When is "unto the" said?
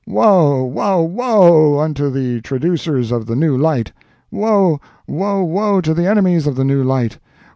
1.77-2.41